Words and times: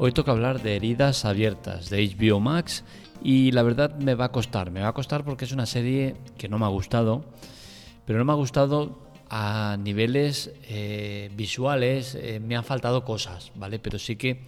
Hoy 0.00 0.12
toca 0.12 0.30
hablar 0.30 0.62
de 0.62 0.76
heridas 0.76 1.24
abiertas 1.24 1.90
de 1.90 2.06
HBO 2.06 2.38
Max 2.38 2.84
y 3.20 3.50
la 3.50 3.64
verdad 3.64 3.98
me 3.98 4.14
va 4.14 4.26
a 4.26 4.32
costar, 4.32 4.70
me 4.70 4.80
va 4.80 4.88
a 4.88 4.92
costar 4.92 5.24
porque 5.24 5.44
es 5.44 5.50
una 5.50 5.66
serie 5.66 6.14
que 6.38 6.48
no 6.48 6.56
me 6.56 6.66
ha 6.66 6.68
gustado, 6.68 7.24
pero 8.06 8.20
no 8.20 8.24
me 8.24 8.30
ha 8.30 8.36
gustado 8.36 9.10
a 9.28 9.76
niveles 9.76 10.52
eh, 10.68 11.32
visuales, 11.34 12.14
eh, 12.14 12.38
me 12.38 12.54
han 12.54 12.62
faltado 12.62 13.04
cosas, 13.04 13.50
¿vale? 13.56 13.80
Pero 13.80 13.98
sí 13.98 14.14
que 14.14 14.44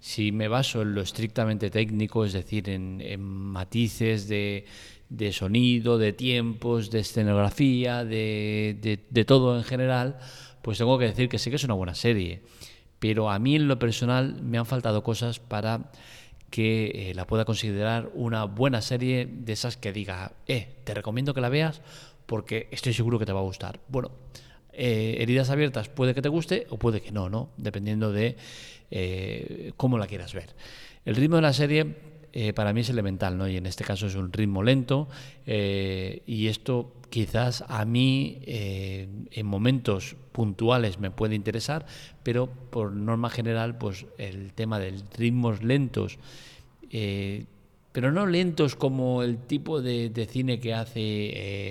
si 0.00 0.32
me 0.32 0.48
baso 0.48 0.82
en 0.82 0.94
lo 0.94 1.00
estrictamente 1.00 1.70
técnico, 1.70 2.26
es 2.26 2.34
decir, 2.34 2.68
en, 2.68 3.22
matices 3.22 4.28
de, 4.28 4.66
sonido, 5.32 5.96
de 5.96 6.12
tiempos, 6.12 6.90
de 6.90 7.00
escenografía, 7.00 8.04
de, 8.04 9.00
de 9.08 9.24
todo 9.24 9.56
en 9.56 9.64
general, 9.64 10.18
pues 10.60 10.76
tengo 10.76 10.98
que 10.98 11.06
decir 11.06 11.30
que 11.30 11.38
sí 11.38 11.48
que 11.48 11.56
es 11.56 11.64
una 11.64 11.72
buena 11.72 11.94
serie 11.94 12.42
pero 13.00 13.30
a 13.30 13.38
mí 13.40 13.56
en 13.56 13.66
lo 13.66 13.80
personal 13.80 14.40
me 14.42 14.58
han 14.58 14.66
faltado 14.66 15.02
cosas 15.02 15.40
para 15.40 15.90
que 16.50 17.10
eh, 17.10 17.14
la 17.14 17.26
pueda 17.26 17.44
considerar 17.44 18.10
una 18.14 18.44
buena 18.44 18.82
serie 18.82 19.26
de 19.26 19.52
esas 19.52 19.76
que 19.76 19.92
diga, 19.92 20.32
eh, 20.46 20.76
te 20.84 20.94
recomiendo 20.94 21.34
que 21.34 21.40
la 21.40 21.48
veas 21.48 21.80
porque 22.26 22.68
estoy 22.70 22.92
seguro 22.92 23.18
que 23.18 23.26
te 23.26 23.32
va 23.32 23.40
a 23.40 23.44
gustar. 23.44 23.80
Bueno, 23.88 24.12
eh, 24.72 25.16
heridas 25.18 25.50
abiertas 25.50 25.88
puede 25.88 26.14
que 26.14 26.22
te 26.22 26.28
guste 26.28 26.66
o 26.70 26.78
puede 26.78 27.00
que 27.00 27.10
no, 27.10 27.28
¿no? 27.28 27.50
Dependiendo 27.56 28.12
de 28.12 28.36
eh, 28.90 29.72
cómo 29.76 29.98
la 29.98 30.06
quieras 30.06 30.32
ver. 30.32 30.54
El 31.04 31.16
ritmo 31.16 31.36
de 31.36 31.42
la 31.42 31.52
serie 31.52 31.96
para 32.54 32.72
mí 32.72 32.80
es 32.80 32.90
elemental, 32.90 33.36
¿no? 33.36 33.48
Y 33.48 33.56
en 33.56 33.66
este 33.66 33.84
caso 33.84 34.06
es 34.06 34.14
un 34.14 34.32
ritmo 34.32 34.62
lento 34.62 35.08
y 35.46 36.46
esto 36.46 36.92
quizás 37.10 37.64
a 37.68 37.84
mí 37.84 38.38
eh, 38.46 39.08
en 39.32 39.46
momentos 39.46 40.16
puntuales 40.32 40.98
me 40.98 41.10
puede 41.10 41.34
interesar, 41.34 41.84
pero 42.22 42.46
por 42.46 42.92
norma 42.92 43.28
general, 43.28 43.76
pues 43.76 44.06
el 44.16 44.52
tema 44.54 44.78
de 44.78 44.94
ritmos 45.18 45.62
lentos, 45.62 46.18
eh, 46.90 47.44
pero 47.92 48.12
no 48.12 48.26
lentos 48.26 48.76
como 48.76 49.22
el 49.24 49.38
tipo 49.38 49.82
de, 49.82 50.28
cine 50.30 50.60
que 50.60 50.72
hace 50.72 51.00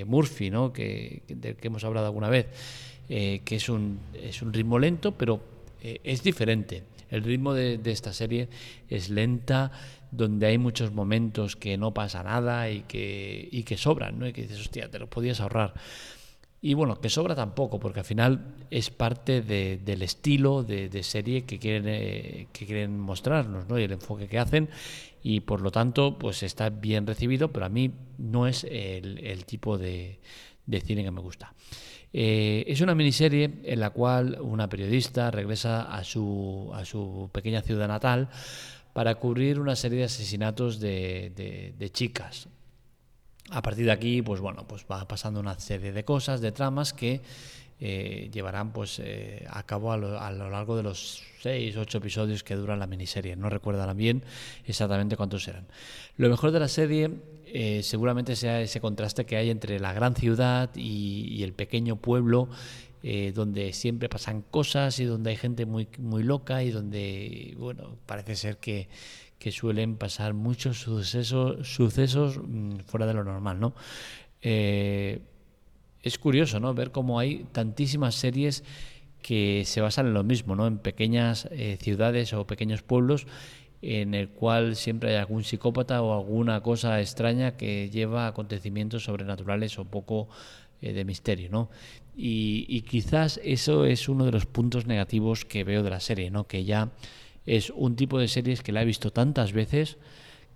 eh, 0.02 0.06
Murphy, 0.06 0.50
¿no? 0.50 0.74
que, 0.74 1.24
del 1.28 1.56
que 1.56 1.68
hemos 1.68 1.84
hablado 1.86 2.08
alguna 2.08 2.30
vez, 2.30 2.48
que 3.08 3.56
es 3.56 3.70
un, 3.70 4.00
es 4.14 4.44
un 4.44 4.54
ritmo 4.54 4.78
lento, 4.78 5.14
pero 5.14 5.42
es 5.82 6.22
diferente. 6.22 6.84
El 7.10 7.24
ritmo 7.24 7.54
de, 7.54 7.80
esta 7.86 8.14
serie 8.14 8.50
es 8.88 9.10
lenta, 9.10 9.72
donde 10.12 10.48
hay 10.48 10.58
muchos 10.58 10.92
momentos 10.92 11.56
que 11.56 11.78
no 11.78 11.94
pasa 11.94 12.24
nada 12.24 12.70
y 12.70 12.82
que, 12.82 13.48
y 13.52 13.64
que 13.64 13.78
sobran, 13.78 14.20
¿no? 14.20 14.28
Y 14.28 14.34
que 14.34 14.44
dices, 14.44 14.60
hostia, 14.60 14.90
te 14.90 15.00
lo 15.00 15.10
podías 15.10 15.40
ahorrar. 15.42 15.74
Y 16.62 16.74
bueno, 16.74 17.00
que 17.00 17.10
sobra 17.10 17.36
tampoco, 17.36 17.80
porque 17.80 18.02
al 18.02 18.06
final 18.06 18.56
es 18.70 18.90
parte 18.90 19.42
del 19.42 20.02
estilo 20.02 20.64
de, 20.64 21.04
serie 21.04 21.46
que 21.46 21.58
quieren, 21.58 21.86
eh, 21.88 22.48
que 22.52 22.66
quieren 22.66 23.00
mostrarnos, 23.00 23.68
¿no? 23.70 23.80
Y 23.80 23.84
el 23.84 23.94
enfoque 23.94 24.28
que 24.28 24.40
hacen. 24.40 24.70
Y 25.24 25.42
por 25.42 25.62
lo 25.62 25.72
tanto, 25.72 26.18
pues 26.18 26.44
está 26.44 26.70
bien 26.70 27.08
recibido, 27.08 27.52
pero 27.54 27.66
a 27.66 27.70
mí 27.70 27.92
no 28.18 28.46
es 28.46 28.66
el, 28.66 29.46
tipo 29.46 29.78
de, 29.78 30.20
de 30.66 30.82
cine 30.82 31.04
que 31.04 31.12
me 31.12 31.22
gusta. 31.22 31.54
Eh, 32.12 32.66
es 32.68 32.82
una 32.82 32.96
miniserie 32.96 33.62
en 33.64 33.80
la 33.80 33.92
cual 33.92 34.40
una 34.42 34.68
periodista 34.68 35.30
regresa 35.30 35.84
a 35.84 36.04
su, 36.04 36.72
a 36.74 36.84
su 36.84 37.30
pequeña 37.32 37.62
ciudad 37.62 37.88
natal 37.88 38.30
para 39.00 39.16
cubrir 39.16 39.62
una 39.62 39.78
serie 39.78 40.00
de 40.00 40.04
asesinatos 40.04 40.78
de, 40.82 41.32
de, 41.78 41.90
chicas. 41.90 42.50
A 43.50 43.62
partir 43.62 43.86
de 43.86 43.94
aquí, 43.94 44.22
pues 44.22 44.42
bueno, 44.42 44.68
pues 44.68 44.86
va 44.92 45.08
pasando 45.08 45.40
una 45.40 45.58
serie 45.58 45.94
de 45.94 46.04
cosas, 46.04 46.42
de 46.42 46.52
tramas 46.52 46.92
que 46.92 47.22
eh, 47.80 48.30
llevarán 48.30 48.74
pues 48.74 49.00
eh, 49.02 49.48
a 49.50 49.64
cabo 49.64 49.94
a 49.94 49.98
lo, 49.98 50.20
a 50.20 50.30
lo, 50.34 50.50
largo 50.50 50.76
de 50.76 50.84
los 50.84 51.24
seis, 51.40 51.78
ocho 51.78 52.00
episodios 52.00 52.44
que 52.44 52.56
duran 52.56 52.78
la 52.78 52.88
miniserie. 52.88 53.38
No 53.38 53.50
recuerdan 53.50 53.96
bien 53.96 54.22
exactamente 54.66 55.16
cuántos 55.16 55.48
eran. 55.48 55.66
Lo 56.18 56.28
mejor 56.28 56.52
de 56.52 56.60
la 56.60 56.68
serie 56.68 57.10
eh, 57.52 57.82
seguramente 57.82 58.36
sea 58.36 58.62
ese 58.62 58.80
contraste 58.80 59.26
que 59.26 59.36
hay 59.38 59.50
entre 59.50 59.80
la 59.80 59.92
gran 59.92 60.14
ciudad 60.14 60.70
y, 60.76 61.42
el 61.42 61.54
pequeño 61.54 61.96
pueblo, 61.96 62.50
eh, 63.04 63.32
donde 63.34 63.74
siempre 63.74 64.10
pasan 64.10 64.42
cosas 64.42 65.00
y 65.00 65.06
donde 65.06 65.32
hay 65.32 65.36
gente 65.38 65.66
muy, 65.66 65.88
muy 65.98 66.24
loca 66.24 66.64
y 66.64 66.72
donde, 66.72 67.56
bueno, 67.58 67.98
parece 68.06 68.36
ser 68.36 68.58
que, 68.58 68.90
suelen 69.52 69.96
pasar 69.96 70.34
muchos 70.34 70.82
sucesos, 70.82 71.68
sucesos 71.68 72.38
mm, 72.38 72.80
fuera 72.86 73.08
de 73.08 73.14
lo 73.14 73.24
normal, 73.24 73.60
¿no? 73.60 73.74
Eh, 74.42 75.22
es 76.04 76.20
curioso, 76.20 76.60
¿no? 76.60 76.74
Ver 76.74 76.92
cómo 76.92 77.20
hay 77.20 77.46
tantísimas 77.52 78.16
series 78.16 78.64
que 79.22 79.64
se 79.66 79.82
basan 79.82 80.08
en 80.08 80.14
lo 80.14 80.24
mismo, 80.24 80.56
¿no? 80.56 80.68
En 80.68 80.78
pequeñas 80.78 81.50
ciudades 81.80 82.34
o 82.34 82.46
pequeños 82.48 82.84
pueblos 82.84 83.28
en 83.82 84.14
el 84.14 84.30
cual 84.30 84.76
siempre 84.76 85.12
hay 85.12 85.16
algún 85.18 85.44
psicópata 85.44 86.02
o 86.02 86.14
alguna 86.14 86.62
cosa 86.62 87.00
extraña 87.00 87.56
que 87.56 87.90
lleva 87.90 88.28
acontecimientos 88.28 89.06
sobrenaturales 89.06 89.80
o 89.80 89.86
poco 89.86 90.28
eh, 90.82 90.94
de 90.94 91.06
misterio, 91.06 91.50
¿no? 91.50 91.70
Y, 92.22 92.82
quizás 92.82 93.40
eso 93.46 93.86
es 93.86 94.10
uno 94.10 94.26
de 94.26 94.32
los 94.32 94.46
puntos 94.46 94.86
negativos 94.86 95.46
que 95.46 95.64
veo 95.64 95.84
de 95.84 95.90
la 95.90 96.02
serie, 96.02 96.32
¿no? 96.32 96.48
Que 96.48 96.66
ya 96.66 96.92
es 97.46 97.70
un 97.70 97.96
tipo 97.96 98.20
de 98.20 98.28
series 98.28 98.62
que 98.62 98.74
la 98.74 98.82
he 98.82 98.86
visto 98.86 99.12
tantas 99.12 99.54
veces 99.54 99.98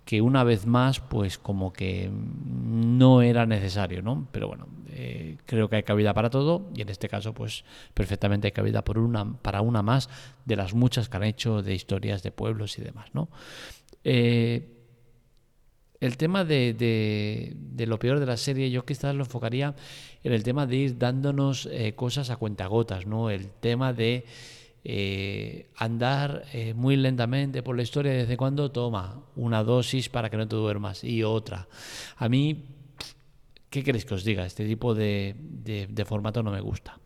que 0.04 0.20
una 0.20 0.44
vez 0.44 0.66
más, 0.66 1.00
pues 1.00 1.38
como 1.38 1.72
que 1.72 2.10
no 2.10 3.22
era 3.22 3.46
necesario, 3.46 4.02
¿no? 4.02 4.28
Pero 4.30 4.48
bueno, 4.48 4.66
eh, 4.90 5.38
creo 5.46 5.70
que 5.70 5.76
hay 5.76 5.82
cabida 5.82 6.12
para 6.12 6.28
todo 6.28 6.70
y 6.74 6.82
en 6.82 6.90
este 6.90 7.08
caso, 7.08 7.32
pues 7.32 7.64
perfectamente 7.94 8.48
hay 8.48 8.52
cabida 8.52 8.84
por 8.84 8.98
una, 8.98 9.38
para 9.40 9.62
una 9.62 9.82
más 9.82 10.10
de 10.44 10.56
las 10.56 10.74
muchas 10.74 11.08
que 11.08 11.16
han 11.16 11.24
hecho 11.24 11.62
de 11.62 11.74
historias 11.74 12.22
de 12.22 12.30
pueblos 12.30 12.78
y 12.78 12.82
demás, 12.82 13.08
¿no? 13.14 13.30
Eh, 14.04 14.73
el 16.04 16.18
tema 16.18 16.44
de, 16.44 16.74
de, 16.74 17.86
lo 17.86 17.98
peor 17.98 18.20
de 18.20 18.26
la 18.26 18.36
serie, 18.36 18.70
yo 18.70 18.84
quizás 18.84 19.14
lo 19.14 19.24
enfocaría 19.24 19.74
en 20.22 20.32
el 20.34 20.42
tema 20.42 20.66
de 20.66 20.76
ir 20.76 20.98
dándonos 20.98 21.66
eh, 21.72 21.94
cosas 21.94 22.28
a 22.28 22.36
cuentagotas, 22.36 23.06
¿no? 23.06 23.30
El 23.30 23.48
tema 23.48 23.94
de 23.94 24.26
eh, 24.84 25.70
andar 25.76 26.44
eh, 26.52 26.74
muy 26.74 26.96
lentamente 26.96 27.62
por 27.62 27.74
la 27.74 27.82
historia, 27.82 28.12
desde 28.12 28.36
cuando 28.36 28.70
toma 28.70 29.22
una 29.34 29.64
dosis 29.64 30.10
para 30.10 30.28
que 30.28 30.36
no 30.36 30.46
te 30.46 30.56
duermas 30.56 31.02
y 31.04 31.22
otra. 31.22 31.68
A 32.18 32.28
mí, 32.28 32.64
¿qué 33.70 33.82
queréis 33.82 34.04
que 34.04 34.12
os 34.12 34.24
diga? 34.24 34.44
Este 34.44 34.66
tipo 34.66 34.94
de, 34.94 35.34
formato 36.06 36.42
no 36.42 36.50
me 36.50 36.60
gusta. 36.60 37.00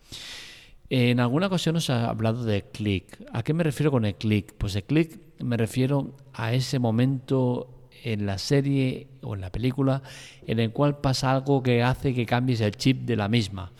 En 0.91 1.20
alguna 1.20 1.47
ocasión 1.47 1.76
os 1.76 1.88
he 1.88 1.92
hablado 1.92 2.42
de 2.42 2.62
click. 2.62 3.22
¿A 3.32 3.44
qué 3.44 3.54
me 3.54 3.62
refiero 3.62 3.92
con 3.92 4.04
el 4.04 4.16
click? 4.16 4.54
Pues 4.59 4.75
el 4.75 4.82
click 4.82 5.20
me 5.38 5.56
refiero 5.56 6.16
a 6.32 6.53
ese 6.53 6.80
momento 6.80 7.78
en 8.04 8.26
la 8.26 8.38
serie 8.38 9.09
o 9.22 9.34
en 9.34 9.41
la 9.41 9.50
película 9.50 10.03
en 10.47 10.59
el 10.60 10.72
cual 10.72 10.98
pasa 10.98 11.32
algo 11.32 11.62
que 11.62 11.82
hace 11.82 12.14
que 12.14 12.26
cambies 12.26 12.60
el 12.60 12.76
chip 12.76 13.03
de 13.03 13.16
la 13.16 13.28
misma. 13.28 13.72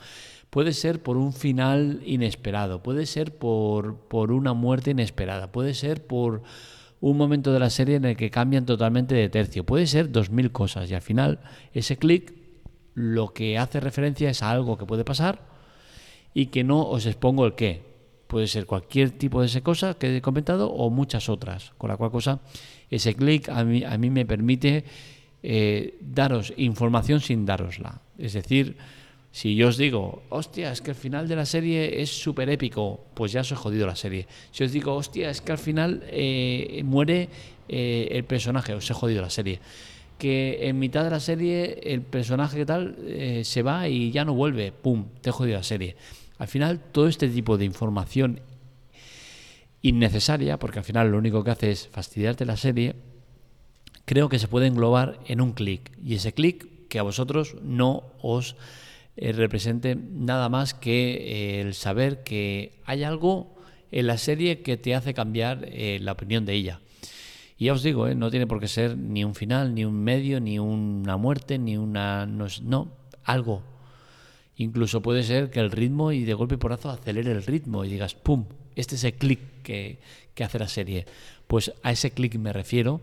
Puede 0.51 0.73
ser 0.73 1.03
por 1.03 1.17
un 1.17 1.33
final 1.33 2.01
inesperado, 2.05 2.83
puede 2.83 3.07
ser 3.07 3.37
por, 3.37 3.97
por 4.09 4.33
una 4.33 4.55
muerte 4.55 4.93
inesperada, 4.93 5.53
puede 5.53 5.75
ser 5.75 6.07
por 6.07 6.43
un 7.01 7.17
momento 7.17 7.53
de 7.53 7.61
la 7.61 7.71
serie 7.71 7.97
en 7.97 8.05
el 8.05 8.17
que 8.17 8.31
cambian 8.31 8.67
totalmente 8.67 9.15
de 9.15 9.29
tercio, 9.29 9.65
puede 9.65 9.87
ser 9.87 10.11
dos 10.11 10.31
mil 10.31 10.51
cosas 10.51 10.91
y 10.91 10.95
al 10.95 11.03
final 11.03 11.41
ese 11.73 11.97
clic 11.97 12.35
lo 12.95 13.33
que 13.33 13.59
hace 13.59 13.79
referencia 13.79 14.31
es 14.31 14.43
a 14.43 14.51
algo 14.51 14.77
que 14.77 14.87
puede 14.87 15.05
pasar 15.05 15.47
y 16.35 16.47
que 16.47 16.65
no 16.65 16.83
os 16.83 17.07
expongo 17.07 17.47
el 17.47 17.55
qué. 17.55 17.98
Puede 18.29 18.47
ser 18.47 18.67
cualquier 18.67 19.11
tipo 19.11 19.41
de 19.41 19.47
esa 19.47 19.63
cosa 19.63 19.95
que 19.95 20.19
he 20.19 20.21
comentado 20.21 20.71
o 20.71 20.91
muchas 20.91 21.29
otras, 21.29 21.73
con 21.79 21.89
la 21.89 21.97
cual 21.97 22.11
cosa 22.11 22.41
ese 22.91 23.15
clic 23.15 23.49
a 23.49 23.65
mí, 23.65 23.85
a 23.85 23.97
mí 23.99 24.11
me 24.11 24.25
permite 24.25 24.85
eh, 25.43 25.97
daros 26.01 26.53
información 26.57 27.21
sin 27.21 27.47
darosla. 27.47 28.01
Es 28.19 28.35
decir, 28.35 28.77
si 29.31 29.55
yo 29.55 29.69
os 29.69 29.77
digo, 29.77 30.23
hostia, 30.31 30.73
es 30.73 30.81
que 30.81 30.91
el 30.91 30.97
final 30.97 31.29
de 31.29 31.37
la 31.37 31.47
serie 31.47 32.03
es 32.03 32.11
súper 32.11 32.51
épico, 32.51 33.01
pues 33.15 33.33
ya 33.33 33.43
os 33.43 33.53
he 33.53 33.57
jodido 33.57 33.87
la 33.87 33.97
serie. 33.97 34.27
Si 34.53 34.65
os 34.65 34.73
digo, 34.73 34.95
hostia, 34.95 35.31
es 35.31 35.41
que 35.41 35.53
al 35.53 35.59
final 35.59 36.03
eh, 36.09 36.83
muere 36.85 37.29
eh, 37.69 38.09
el 38.11 38.25
personaje, 38.25 38.75
os 38.75 38.91
he 38.91 38.95
jodido 38.95 39.23
la 39.23 39.31
serie. 39.31 39.61
Que 40.19 40.69
en 40.69 40.79
mitad 40.79 41.05
de 41.05 41.11
la 41.11 41.21
serie 41.21 41.79
el 41.85 42.03
personaje 42.03 42.57
que 42.59 42.67
tal 42.67 42.97
se 43.45 43.63
va 43.63 43.89
y 43.89 44.11
ya 44.11 44.25
no 44.25 44.35
vuelve, 44.35 44.73
pum, 44.73 45.05
te 45.21 45.31
he 45.31 45.33
jodido 45.33 45.59
la 45.59 45.63
serie. 45.63 45.95
Al 46.39 46.49
final 46.49 46.81
todo 46.81 47.09
este 47.09 47.29
tipo 47.29 47.59
de 47.59 47.65
información 47.65 48.41
innecesaria, 49.83 50.59
porque 50.59 50.79
al 50.79 50.85
final 50.85 51.11
lo 51.11 51.19
único 51.19 51.45
que 51.45 51.51
hace 51.51 51.71
es 51.71 51.89
fastidiarte 51.89 52.45
la 52.45 52.57
serie, 52.57 52.97
creo 54.05 54.29
que 54.29 54.39
se 54.39 54.49
puede 54.49 54.67
englobar 54.67 55.19
en 55.27 55.41
un 55.41 55.53
clic. 55.53 55.93
Y 56.03 56.15
ese 56.15 56.33
clic 56.33 56.67
que 56.89 56.99
a 56.99 57.03
vosotros 57.03 57.57
no 57.63 58.05
os 58.23 58.57
eh, 59.17 59.33
represente 59.33 59.97
nada 59.97 60.49
más 60.49 60.75
que 60.75 61.15
eh, 61.15 61.61
el 61.61 61.75
saber 61.75 62.23
que 62.23 62.73
hay 62.85 63.03
algo 63.03 63.55
en 63.91 64.07
la 64.07 64.19
serie 64.19 64.63
que 64.63 64.77
te 64.77 64.95
hace 64.95 65.15
cambiar 65.15 65.67
eh, 65.69 65.99
la 66.01 66.13
opinión 66.13 66.45
de 66.45 66.55
ella. 66.55 66.81
Y 67.59 67.67
ya 67.67 67.73
os 67.73 67.83
digo, 67.83 68.09
no 68.15 68.31
tiene 68.31 68.47
por 68.47 68.61
qué 68.61 68.69
ser 68.69 68.97
ni 68.97 69.25
un 69.25 69.35
final, 69.35 69.75
ni 69.75 69.85
un 69.85 69.95
medio, 69.95 70.41
ni 70.41 70.61
una 70.61 71.17
muerte, 71.17 71.59
ni 71.59 71.77
una... 71.77 72.25
No, 72.25 72.47
no 72.63 72.89
algo. 73.25 73.63
Incluso 74.59 75.01
puede 75.01 75.23
ser 75.23 75.51
que 75.51 75.61
el 75.61 75.71
ritmo 75.71 76.11
y 76.13 76.25
de 76.25 76.35
golpe 76.35 76.57
y 76.57 76.59
porazo 76.59 76.91
acelere 76.91 77.31
el 77.31 77.45
ritmo 77.45 77.85
y 77.85 77.89
digas, 77.89 78.15
¡pum! 78.15 78.45
Este 78.75 78.97
es 78.97 79.05
el 79.05 79.15
clic 79.15 79.41
que, 79.63 80.01
que 80.35 80.45
hace 80.45 80.59
la 80.59 80.69
serie. 80.69 81.07
Pues 81.47 81.73
a 81.83 81.93
ese 81.93 82.11
clic 82.11 82.35
me 82.35 82.53
refiero 82.53 83.01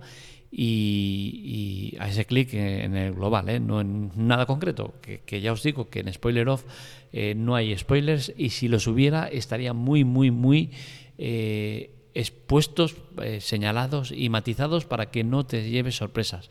y, 0.52 1.96
a 2.00 2.10
ese 2.10 2.26
clic 2.26 2.54
en 2.54 2.96
el 2.96 3.14
global, 3.14 3.50
¿eh? 3.50 3.60
no 3.60 3.82
en 3.82 4.12
nada 4.16 4.46
concreto, 4.46 4.96
que, 5.02 5.42
ya 5.42 5.52
os 5.52 5.64
digo 5.64 5.90
que 5.90 6.00
en 6.00 6.14
Spoiler 6.14 6.48
Off 6.48 6.64
eh, 7.12 7.36
no 7.36 7.56
hay 7.56 7.78
spoilers 7.78 8.34
y 8.38 8.50
si 8.50 8.68
los 8.68 8.88
hubiera 8.88 9.28
estaría 9.28 9.74
muy, 9.74 10.04
muy, 10.04 10.32
muy 10.32 10.72
eh, 11.18 11.92
expuestos, 12.14 12.96
señalados 13.40 14.14
y 14.16 14.30
matizados 14.30 14.86
para 14.86 15.12
que 15.12 15.24
no 15.24 15.46
te 15.46 15.70
lleves 15.70 15.98
sorpresas. 15.98 16.50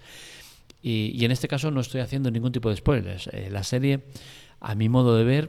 Y, 0.87 1.25
en 1.25 1.31
este 1.31 1.49
caso 1.49 1.71
no 1.71 1.81
estoy 1.81 2.03
haciendo 2.03 2.31
ningún 2.31 2.53
tipo 2.53 2.69
de 2.69 2.77
spoilers. 2.77 3.31
la 3.51 3.65
serie, 3.65 4.01
a 4.61 4.75
mi 4.75 4.91
modo 4.91 5.17
de 5.17 5.25
ver, 5.25 5.49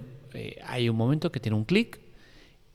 hay 0.66 0.88
un 0.88 0.96
momento 0.96 1.30
que 1.30 1.42
tiene 1.42 1.58
un 1.58 1.66
clic 1.66 2.00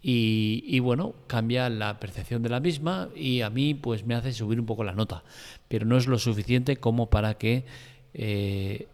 y, 0.02 0.78
bueno, 0.80 1.14
cambia 1.26 1.68
la 1.68 2.00
percepción 2.00 2.42
de 2.42 2.48
la 2.48 2.60
misma 2.60 3.10
y 3.14 3.42
a 3.42 3.50
mí 3.50 3.74
pues 3.74 4.06
me 4.06 4.14
hace 4.14 4.32
subir 4.32 4.58
un 4.58 4.66
poco 4.66 4.82
la 4.82 4.92
nota, 4.92 5.24
pero 5.68 5.84
no 5.84 5.96
es 5.96 6.06
lo 6.06 6.18
suficiente 6.18 6.76
como 6.76 7.10
para 7.10 7.34
que 7.34 7.64
eh, 8.14 8.88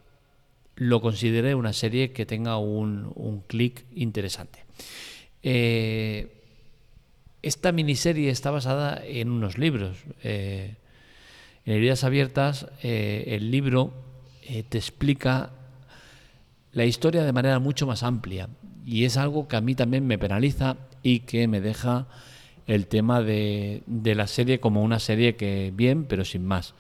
lo 0.74 1.00
considere 1.00 1.54
una 1.54 1.72
serie 1.72 2.12
que 2.12 2.26
tenga 2.26 2.58
un, 2.58 3.42
clic 3.46 3.84
interesante. 3.94 4.64
Eh, 5.42 6.32
esta 7.42 7.70
miniserie 7.70 8.30
está 8.30 8.50
basada 8.50 9.00
en 9.04 9.30
unos 9.30 9.58
libros. 9.58 9.98
Eh, 10.24 10.74
en 11.66 11.74
Heridas 11.74 12.04
Abiertas, 12.04 12.66
el 12.82 13.50
libro 13.50 13.92
te 14.68 14.78
explica 14.78 15.50
la 16.72 16.84
historia 16.84 17.24
de 17.24 17.32
manera 17.32 17.58
mucho 17.58 17.86
más 17.86 18.02
amplia 18.02 18.48
y 18.86 19.04
es 19.04 19.16
algo 19.16 19.48
que 19.48 19.56
a 19.56 19.60
mí 19.60 19.74
también 19.74 20.06
me 20.06 20.16
penaliza 20.16 20.76
y 21.02 21.20
que 21.20 21.48
me 21.48 21.60
deja 21.60 22.06
el 22.66 22.86
tema 22.86 23.22
de, 23.22 23.82
la 23.86 24.26
serie 24.26 24.60
como 24.60 24.82
una 24.82 24.98
serie 24.98 25.36
que 25.36 25.72
bien, 25.74 26.04
pero 26.04 26.24
sin 26.24 26.44
más. 26.44 26.74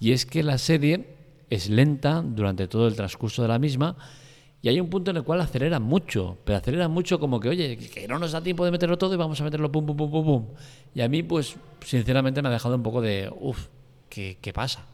Y 0.00 0.12
es 0.12 0.26
que 0.26 0.42
la 0.42 0.58
serie 0.58 1.06
es 1.50 1.70
lenta 1.70 2.22
durante 2.22 2.68
todo 2.68 2.86
el 2.86 2.96
transcurso 2.96 3.42
de 3.42 3.48
la 3.48 3.58
misma 3.58 3.96
y 4.60 4.68
hay 4.68 4.80
un 4.80 4.90
punto 4.90 5.10
en 5.10 5.18
el 5.18 5.22
cual 5.22 5.40
acelera 5.40 5.78
mucho, 5.78 6.36
pero 6.44 6.58
acelera 6.58 6.88
mucho 6.88 7.18
como 7.20 7.40
que, 7.40 7.48
oye, 7.48 7.76
que 7.76 8.08
no 8.08 8.18
nos 8.18 8.32
da 8.32 8.42
tiempo 8.42 8.64
de 8.64 8.70
meterlo 8.70 8.98
todo 8.98 9.14
y 9.14 9.16
vamos 9.16 9.40
a 9.40 9.44
meterlo 9.44 9.70
pum, 9.70 9.86
pum, 9.86 9.96
pum, 9.96 10.10
pum, 10.10 10.24
pum. 10.24 10.46
Y 10.94 11.00
a 11.00 11.08
mí, 11.08 11.22
pues, 11.22 11.56
sinceramente 11.84 12.42
me 12.42 12.48
ha 12.48 12.52
dejado 12.52 12.74
un 12.74 12.82
poco 12.82 13.00
de, 13.00 13.30
uff, 13.38 13.68
¿qué, 14.08 14.52
pasa? 14.54 14.84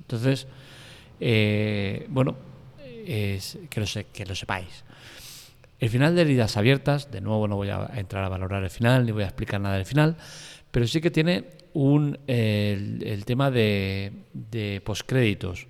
Entonces, 0.00 0.46
eh, 1.20 2.06
bueno, 2.08 2.36
es, 3.06 3.58
que, 3.70 3.80
lo 3.80 3.86
que 4.12 4.26
lo 4.26 4.34
sepáis. 4.34 4.84
El 5.80 5.90
final 5.90 6.14
de 6.14 6.22
heridas 6.22 6.56
abiertas, 6.56 7.10
de 7.10 7.20
nuevo 7.20 7.48
no 7.48 7.56
voy 7.56 7.70
a 7.70 7.90
entrar 7.96 8.24
a 8.24 8.28
valorar 8.28 8.62
el 8.62 8.70
final, 8.70 9.04
ni 9.04 9.12
voy 9.12 9.24
a 9.24 9.26
explicar 9.26 9.60
nada 9.60 9.76
del 9.76 9.86
final, 9.86 10.16
pero 10.70 10.86
sí 10.86 11.00
que 11.00 11.10
tiene 11.10 11.44
un, 11.74 12.18
el, 12.26 13.24
tema 13.26 13.50
de, 13.50 14.12
de 14.32 14.80
postcréditos. 14.84 15.66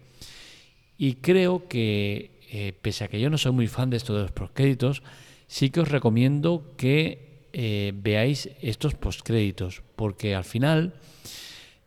Y 0.97 1.15
creo 1.15 1.67
que, 1.67 2.39
eh, 2.51 2.73
pese 2.81 3.05
a 3.05 3.09
que 3.09 3.21
yo 3.21 3.31
no 3.31 3.39
soy 3.39 3.53
muy 3.53 3.67
fan 3.67 3.91
de 3.91 3.97
esto 3.97 4.15
de 4.15 4.23
los 4.23 4.33
postcréditos, 4.33 5.03
sí 5.47 5.71
que 5.71 5.81
os 5.81 5.89
recomiendo 5.89 6.75
que 6.77 7.49
eh, 7.53 7.93
veáis 7.95 8.51
estos 8.63 8.95
postcréditos, 8.95 9.83
porque 9.97 10.35
al 10.35 10.45
final 10.45 10.95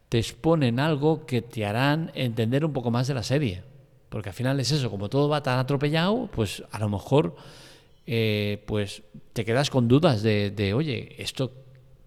te 0.10 0.20
exponen 0.20 0.80
algo 0.80 1.26
que 1.26 1.42
te 1.42 1.66
harán 1.66 2.12
entender 2.16 2.64
un 2.66 2.74
poco 2.74 2.92
más 2.92 3.08
de 3.08 3.14
la 3.14 3.24
serie. 3.24 3.64
Porque 4.10 4.30
al 4.30 4.36
final 4.36 4.60
es 4.60 4.72
eso, 4.72 4.90
como 4.90 5.10
todo 5.10 5.28
va 5.28 5.44
tan 5.44 5.60
atropellado, 5.60 6.30
pues 6.34 6.64
a 6.72 6.80
lo 6.80 6.90
mejor 6.90 7.36
eh, 8.06 8.64
pues 8.66 9.04
te 9.34 9.44
quedas 9.44 9.70
con 9.70 9.88
dudas 9.90 10.24
de, 10.24 10.74
oye, 10.74 11.16
esto 11.22 11.52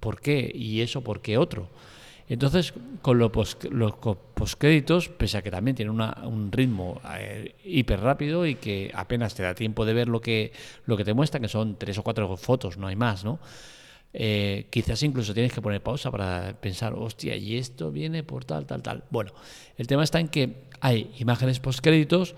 por 0.00 0.20
qué 0.20 0.50
y 0.54 0.80
eso 0.80 1.02
por 1.02 1.20
qué 1.20 1.36
otro. 1.36 1.68
Entonces, 2.26 2.72
con 3.02 3.18
los, 3.18 3.30
postcréditos, 3.30 5.08
pese 5.08 5.38
a 5.38 5.42
que 5.42 5.50
también 5.50 5.74
tiene 5.74 5.90
un 5.90 6.50
ritmo 6.52 7.00
eh, 7.18 7.56
hiper 7.64 8.00
rápido 8.00 8.46
y 8.46 8.54
que 8.54 8.90
apenas 8.94 9.34
te 9.34 9.42
da 9.42 9.54
tiempo 9.54 9.84
de 9.84 9.92
ver 9.92 10.08
lo 10.08 10.20
que, 10.20 10.52
lo 10.86 10.96
que 10.96 11.04
te 11.04 11.12
muestra, 11.12 11.40
que 11.40 11.48
son 11.48 11.76
tres 11.76 11.98
o 11.98 12.02
cuatro 12.02 12.36
fotos, 12.36 12.78
no 12.78 12.86
hay 12.86 12.96
más, 12.96 13.24
¿no? 13.24 13.40
Eh, 14.12 14.66
quizás 14.70 15.02
incluso 15.02 15.32
tienes 15.34 15.52
que 15.52 15.62
poner 15.62 15.82
pausa 15.82 16.10
para 16.10 16.54
pensar, 16.60 16.94
hostia, 16.94 17.36
y 17.36 17.56
esto 17.56 17.92
viene 17.92 18.22
por 18.22 18.44
tal, 18.44 18.66
tal, 18.66 18.82
tal. 18.82 19.04
Bueno, 19.10 19.32
el 19.76 19.86
tema 19.86 20.02
está 20.02 20.18
en 20.18 20.28
que 20.28 20.64
hay 20.80 21.12
imágenes 21.18 21.60
postcréditos 21.60 22.34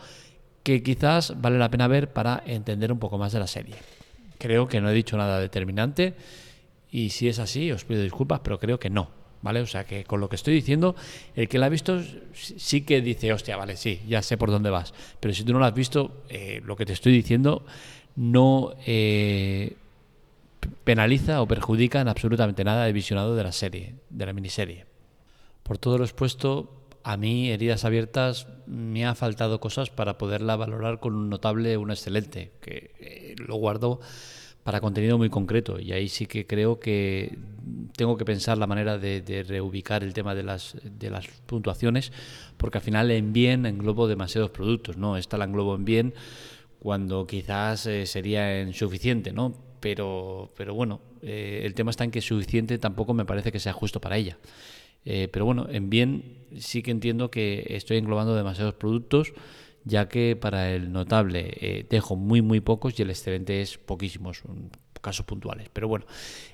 que 0.62 0.82
quizás 0.82 1.40
vale 1.40 1.58
la 1.58 1.70
pena 1.70 1.88
ver 1.88 2.12
para 2.12 2.42
entender 2.46 2.92
un 2.92 2.98
poco 2.98 3.18
más 3.18 3.32
de 3.32 3.38
la 3.38 3.46
serie. 3.46 3.74
Creo 4.38 4.68
que 4.68 4.80
no 4.80 4.90
he 4.90 4.94
dicho 4.94 5.16
nada 5.16 5.40
determinante 5.40 6.14
y 6.90 7.10
si 7.10 7.28
es 7.28 7.38
así 7.38 7.72
os 7.72 7.84
pido 7.84 8.02
disculpas, 8.02 8.40
pero 8.40 8.58
creo 8.58 8.78
que 8.78 8.90
no. 8.90 9.22
¿Vale? 9.40 9.60
O 9.60 9.66
sea 9.66 9.84
que 9.84 10.04
con 10.04 10.20
lo 10.20 10.28
que 10.28 10.36
estoy 10.36 10.54
diciendo, 10.54 10.94
el 11.34 11.48
que 11.48 11.58
la 11.58 11.66
ha 11.66 11.68
visto 11.68 12.00
sí 12.32 12.82
que 12.82 13.00
dice, 13.00 13.32
hostia, 13.32 13.56
vale, 13.56 13.76
sí, 13.76 14.00
ya 14.06 14.22
sé 14.22 14.36
por 14.36 14.52
dónde 14.52 14.70
vas. 14.70 14.94
Pero 15.18 15.34
si 15.34 15.42
tú 15.42 15.52
no 15.52 15.58
la 15.58 15.66
has 15.66 15.74
visto, 15.74 16.22
eh, 16.28 16.60
lo 16.64 16.76
que 16.76 16.86
te 16.86 16.92
estoy 16.92 17.12
diciendo 17.12 17.66
no 18.14 18.74
eh, 18.86 19.74
penaliza 20.84 21.42
o 21.42 21.48
perjudica 21.48 22.00
en 22.00 22.08
absolutamente 22.08 22.64
nada 22.64 22.86
el 22.86 22.92
visionado 22.92 23.34
de 23.34 23.44
la 23.44 23.52
serie, 23.52 23.96
de 24.10 24.26
la 24.26 24.32
miniserie. 24.32 24.86
Por 25.62 25.78
todo 25.78 25.98
lo 25.98 26.04
expuesto, 26.04 26.82
a 27.04 27.16
mí, 27.16 27.50
Heridas 27.50 27.84
Abiertas, 27.84 28.46
me 28.66 29.06
ha 29.06 29.14
faltado 29.14 29.60
cosas 29.60 29.90
para 29.90 30.18
poderla 30.18 30.56
valorar 30.56 31.00
con 31.00 31.14
un 31.14 31.28
notable, 31.28 31.76
un 31.76 31.90
excelente, 31.90 32.52
que 32.60 32.92
eh, 32.98 33.34
lo 33.38 33.56
guardo 33.56 34.00
para 34.62 34.80
contenido 34.80 35.18
muy 35.18 35.28
concreto. 35.28 35.80
Y 35.80 35.92
ahí 35.92 36.08
sí 36.08 36.26
que 36.26 36.46
creo 36.46 36.78
que 36.78 37.36
tengo 37.96 38.16
que 38.16 38.24
pensar 38.24 38.58
la 38.58 38.66
manera 38.66 38.98
de, 38.98 39.44
reubicar 39.46 40.04
el 40.04 40.12
tema 40.12 40.34
de 40.34 40.42
las, 40.44 40.76
puntuaciones, 41.46 42.12
porque 42.56 42.78
al 42.78 42.84
final 42.84 43.10
en 43.10 43.32
bien 43.32 43.66
englobo 43.66 44.06
demasiados 44.06 44.50
productos, 44.50 44.96
¿no? 44.96 45.16
Esta 45.16 45.38
la 45.38 45.44
englobo 45.44 45.74
en 45.74 45.84
bien 45.84 46.14
cuando 46.78 47.26
quizás 47.26 47.86
eh, 47.86 48.06
sería 48.06 48.60
insuficiente, 48.60 49.32
¿no? 49.32 49.71
Pero, 49.82 50.52
pero 50.56 50.74
bueno, 50.74 51.00
eh, 51.22 51.62
el 51.64 51.74
tema 51.74 51.90
está 51.90 52.04
en 52.04 52.12
que 52.12 52.20
suficiente 52.20 52.78
tampoco 52.78 53.14
me 53.14 53.24
parece 53.24 53.50
que 53.50 53.58
sea 53.58 53.72
justo 53.72 54.00
para 54.00 54.16
ella. 54.16 54.38
Eh, 55.04 55.28
pero 55.32 55.44
bueno, 55.44 55.66
en 55.68 55.90
bien 55.90 56.46
sí 56.56 56.84
que 56.84 56.92
entiendo 56.92 57.32
que 57.32 57.66
estoy 57.70 57.96
englobando 57.96 58.36
demasiados 58.36 58.74
productos, 58.74 59.32
ya 59.84 60.06
que 60.08 60.36
para 60.36 60.72
el 60.72 60.92
notable 60.92 61.50
eh, 61.60 61.84
dejo 61.90 62.14
muy, 62.14 62.42
muy 62.42 62.60
pocos 62.60 62.96
y 62.96 63.02
el 63.02 63.10
excelente 63.10 63.60
es 63.60 63.76
poquísimos, 63.76 64.42
casos 65.00 65.26
puntuales. 65.26 65.68
Pero 65.72 65.88
bueno, 65.88 66.06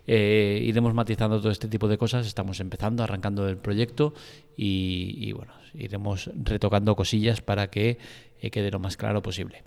iremos 0.06 0.94
matizando 0.94 1.38
todo 1.38 1.52
este 1.52 1.68
tipo 1.68 1.86
de 1.86 1.98
cosas. 1.98 2.26
Estamos 2.26 2.60
empezando, 2.60 3.02
arrancando 3.02 3.46
el 3.46 3.58
proyecto 3.58 4.14
y, 4.56 5.30
bueno, 5.32 5.52
iremos 5.74 6.30
retocando 6.34 6.96
cosillas 6.96 7.42
para 7.42 7.68
que 7.68 7.98
quede 8.50 8.70
lo 8.70 8.78
más 8.78 8.96
claro 8.96 9.20
posible. 9.20 9.64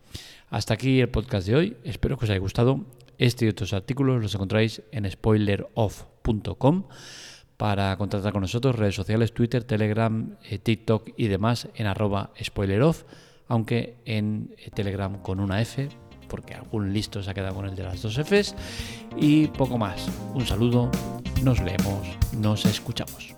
Hasta 0.50 0.74
aquí 0.74 1.00
el 1.00 1.10
podcast 1.10 1.46
de 1.46 1.56
hoy. 1.56 1.78
Espero 1.84 2.18
que 2.18 2.26
os 2.26 2.32
haya 2.32 2.40
gustado. 2.40 2.88
Este 3.22 3.46
y 3.46 3.50
otros 3.50 3.72
artículos 3.74 4.20
los 4.20 4.34
encontráis 4.34 4.82
en 4.92 5.10
spoileroff.com 5.10 6.86
para 7.56 7.96
contactar 7.96 8.34
con 8.34 8.42
nosotros, 8.42 8.76
redes 8.76 8.96
sociales, 8.96 9.32
Twitter, 9.32 9.64
Telegram, 9.64 10.38
eh, 10.50 10.58
TikTok 10.58 11.10
y 11.18 11.28
demás 11.28 11.68
en 11.76 11.86
arroba 11.86 12.32
spoileroff, 12.44 13.04
aunque 13.48 13.98
en 14.06 14.56
eh, 14.58 14.72
Telegram 14.72 15.22
con 15.22 15.40
una 15.40 15.62
F, 15.62 15.88
porque 16.28 16.56
algún 16.56 16.94
listo 16.94 17.22
se 17.22 17.30
ha 17.30 17.36
quedado 17.36 17.54
con 17.54 17.68
el 17.68 17.76
de 17.76 17.84
las 17.84 18.02
dos 18.02 18.18
Fs, 18.18 18.56
y 19.16 19.46
poco 19.50 19.78
más. 19.78 20.10
Un 20.34 20.48
saludo, 20.48 20.90
nos 21.44 21.62
leemos, 21.62 22.08
nos 22.40 22.66
escuchamos. 22.66 23.36